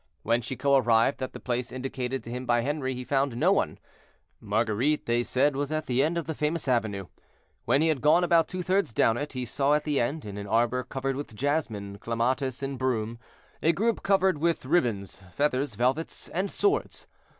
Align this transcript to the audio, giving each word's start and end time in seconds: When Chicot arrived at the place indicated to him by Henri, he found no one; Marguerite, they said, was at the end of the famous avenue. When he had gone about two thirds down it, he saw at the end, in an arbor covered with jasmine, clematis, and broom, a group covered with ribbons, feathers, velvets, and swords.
When 0.23 0.41
Chicot 0.41 0.83
arrived 0.83 1.21
at 1.21 1.33
the 1.33 1.39
place 1.39 1.71
indicated 1.71 2.23
to 2.23 2.31
him 2.31 2.47
by 2.47 2.63
Henri, 2.63 2.95
he 2.95 3.03
found 3.03 3.37
no 3.37 3.51
one; 3.51 3.77
Marguerite, 4.39 5.05
they 5.05 5.21
said, 5.21 5.55
was 5.55 5.71
at 5.71 5.85
the 5.85 6.01
end 6.01 6.17
of 6.17 6.25
the 6.25 6.33
famous 6.33 6.67
avenue. 6.67 7.05
When 7.65 7.83
he 7.83 7.87
had 7.89 8.01
gone 8.01 8.23
about 8.23 8.47
two 8.47 8.63
thirds 8.63 8.93
down 8.93 9.15
it, 9.15 9.33
he 9.33 9.45
saw 9.45 9.75
at 9.75 9.83
the 9.83 9.99
end, 9.99 10.25
in 10.25 10.39
an 10.39 10.47
arbor 10.47 10.83
covered 10.83 11.15
with 11.15 11.35
jasmine, 11.35 11.99
clematis, 11.99 12.63
and 12.63 12.79
broom, 12.79 13.19
a 13.61 13.73
group 13.73 14.01
covered 14.01 14.39
with 14.39 14.65
ribbons, 14.65 15.21
feathers, 15.35 15.75
velvets, 15.75 16.29
and 16.29 16.49
swords. 16.51 17.05